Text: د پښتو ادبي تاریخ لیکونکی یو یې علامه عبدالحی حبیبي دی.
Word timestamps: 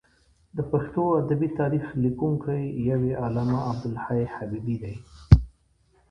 د 0.57 0.59
پښتو 0.71 1.01
ادبي 1.21 1.49
تاریخ 1.59 1.85
لیکونکی 2.03 2.61
یو 2.89 3.01
یې 3.09 3.15
علامه 3.25 3.59
عبدالحی 3.71 4.23
حبیبي 4.35 4.75
دی. 4.83 4.95